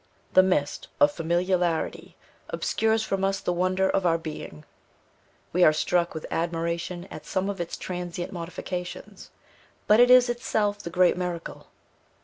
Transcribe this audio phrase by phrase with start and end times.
[0.33, 2.15] The mist of familiarity
[2.49, 4.65] obscures from us the wonder of our being.
[5.53, 9.29] We are struck with admiration at some of its transient modifications,
[9.85, 11.67] but it is itself the great miracle.